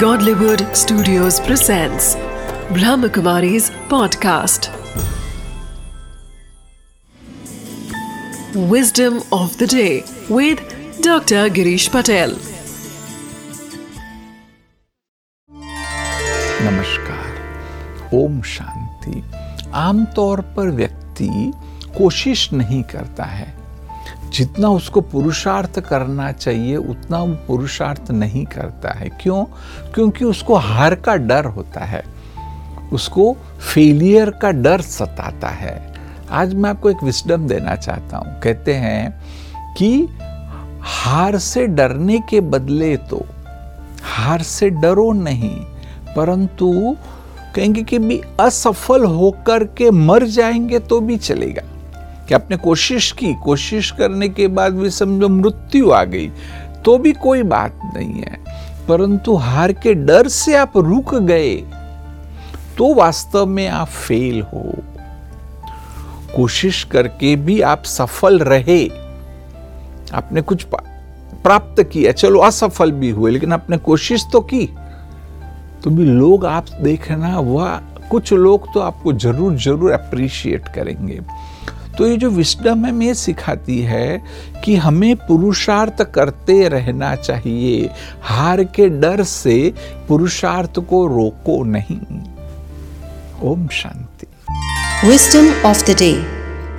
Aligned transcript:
Godlywood 0.00 0.62
Studios 0.76 1.40
presents 1.40 2.16
Brahmakumari's 2.76 3.70
podcast. 3.92 4.68
Wisdom 8.54 9.22
of 9.32 9.56
the 9.56 9.66
day 9.66 10.04
with 10.28 10.60
Dr. 11.00 11.48
Girish 11.48 11.88
Patel. 11.90 12.34
नमस्कार 16.68 18.10
ओम 18.14 18.40
शांति 18.54 19.22
आमतौर 19.86 20.40
पर 20.56 20.70
व्यक्ति 20.80 21.52
कोशिश 21.98 22.52
नहीं 22.52 22.82
करता 22.82 23.24
है 23.24 23.54
जितना 24.32 24.68
उसको 24.68 25.00
पुरुषार्थ 25.00 25.80
करना 25.80 26.32
चाहिए, 26.32 26.76
उतना 26.76 27.18
वो 27.18 27.34
पुरुषार्थ 27.34 28.10
नहीं 28.10 28.44
करता 28.46 28.90
है। 28.90 29.08
क्यों? 29.08 29.44
क्योंकि 29.94 30.24
उसको 30.24 30.54
हार 30.54 30.94
का 30.94 31.16
डर 31.16 31.44
होता 31.44 31.80
है। 31.80 32.02
उसको 32.92 33.36
फेलियर 33.74 34.30
का 34.30 34.50
डर 34.50 34.80
सताता 34.80 35.48
है। 35.48 35.94
आज 36.30 36.54
मैं 36.54 36.70
आपको 36.70 36.90
एक 36.90 37.02
विस्डम 37.02 37.46
देना 37.46 37.74
चाहता 37.76 38.16
हूँ। 38.16 38.40
कहते 38.40 38.74
हैं 38.74 39.22
कि 39.74 40.08
हार 40.82 41.38
से 41.38 41.66
डरने 41.66 42.18
के 42.30 42.40
बदले 42.40 42.96
तो 42.96 43.24
हार 44.02 44.42
से 44.42 44.70
डरो 44.70 45.12
नहीं, 45.12 45.56
परंतु 46.16 46.96
कहेंगे 47.54 47.82
कि 47.82 47.98
भी 47.98 48.20
असफल 48.40 49.04
होकर 49.04 49.64
के 49.64 49.90
मर 49.90 50.24
जाएँगे 50.24 50.78
तो 50.78 51.00
भी 51.00 51.16
चलेगा। 51.16 51.62
कि 52.28 52.34
आपने 52.34 52.56
कोशिश 52.56 53.10
की, 53.12 53.34
कोशिश 53.34 53.90
करने 53.90 54.28
के 54.28 54.48
बाद 54.48 54.74
भी 54.74 54.90
समझो 54.90 55.28
मृत्यु 55.28 55.90
आ 55.90 56.02
गई। 56.04 56.30
तो 56.84 56.96
भी 56.98 57.12
कोई 57.12 57.42
बात 57.42 57.80
नहीं 57.96 58.12
है। 58.12 58.38
परंतु 58.88 59.34
हार 59.34 59.72
के 59.72 59.94
डर 59.94 60.28
से 60.28 60.56
आप 60.56 60.76
रुक 60.76 61.14
गए 61.14 61.54
तो 62.78 62.92
वास्तव 62.94 63.46
में 63.46 63.68
आप 63.68 63.86
फेल 63.86 64.40
हो। 64.42 64.62
कोशिश 66.36 66.82
करके 66.84 67.34
भी 67.36 67.60
आप 67.60 67.84
सफल 67.84 68.38
रहे। 68.38 68.86
आपने 70.14 70.40
कुछ 70.40 70.62
प्राप्त 70.64 71.82
किया, 71.82 72.12
चलो 72.12 72.40
असफल 72.40 72.92
भी 72.92 73.10
हुए, 73.10 73.30
लेकिन 73.30 73.52
आपने 73.52 73.76
कोशिश 73.78 74.24
तो 74.32 74.40
की। 74.40 74.66
तो 75.84 75.90
भी 75.90 76.04
लोग 76.04 76.46
आप 76.46 76.66
देखना, 76.82 77.38
वह, 77.40 77.76
कुछ 78.10 78.32
लोग 78.32 78.72
तो 78.74 78.80
आपको 78.80 79.12
ज़रूर 79.12 79.56
ज़रूर 79.56 79.90
अप्रिशिएट 79.92 80.68
करेंगे। 80.68 81.20
तो 81.98 82.06
ये 82.06 82.16
जो 82.16 82.30
विस्डम 82.30 82.86
हमें 82.86 83.14
सिखाती 83.14 83.80
है 83.80 84.22
कि 84.64 84.74
हमें 84.76 85.16
पुरुषार्थ 85.16 86.02
करते 86.14 86.68
रहना 86.68 87.14
चाहिए। 87.16 87.90
हार 88.22 88.64
के 88.64 88.88
डर 88.88 89.22
से 89.24 89.72
पुरुषार्थ 90.08 90.78
को 90.78 91.06
रोको 91.06 91.62
नहीं। 91.64 91.98
ओम 93.42 93.66
शांति। 93.72 94.26
Wisdom 95.08 95.52
of 95.66 95.84
the 95.90 95.96
day 95.98 96.12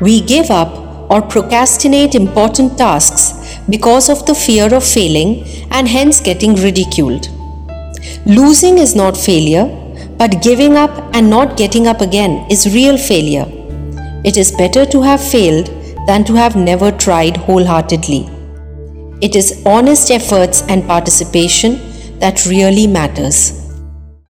we 0.03 0.19
give 0.27 0.43
up 0.43 1.09
or 1.11 1.21
procrastinate 1.21 2.15
important 2.15 2.77
task 2.77 3.69
because 3.69 4.11
of 4.11 4.23
the 4.31 4.33
fear 4.35 4.75
of 4.75 4.93
failing 4.93 5.35
and 5.75 5.87
hence 5.87 6.21
getting 6.21 6.57
ridiculed 6.57 7.27
losing 8.27 8.79
is 8.79 8.97
not 8.97 9.15
failure 9.15 9.63
but 10.19 10.41
giving 10.43 10.75
up 10.75 11.11
and 11.15 11.29
not 11.29 11.55
getting 11.57 11.87
up 11.87 12.01
again 12.01 12.39
is 12.51 12.67
real 12.69 12.97
failure 12.97 13.56
It 14.27 14.35
is 14.35 14.51
better 14.51 14.85
to 14.85 15.01
have 15.03 15.25
failed 15.25 15.67
than 16.05 16.25
to 16.25 16.33
have 16.33 16.57
never 16.57 16.91
tried 16.91 17.37
wholeheartedly. 17.37 18.29
It 19.21 19.37
is 19.37 19.63
honest 19.65 20.11
efforts 20.11 20.63
and 20.63 20.85
participation 20.85 21.79
that 22.19 22.45
really 22.45 22.87
matters. 22.87 23.56